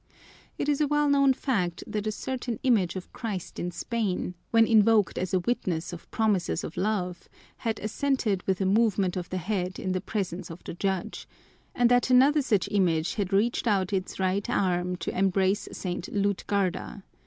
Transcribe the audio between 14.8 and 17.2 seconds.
to embrace St. Lutgarda.